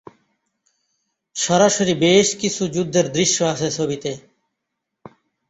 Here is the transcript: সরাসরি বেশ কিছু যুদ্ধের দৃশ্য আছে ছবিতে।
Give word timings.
সরাসরি 1.35 1.93
বেশ 1.99 2.27
কিছু 2.35 2.63
যুদ্ধের 2.67 3.05
দৃশ্য 3.11 3.37
আছে 3.43 3.67
ছবিতে। 3.71 4.11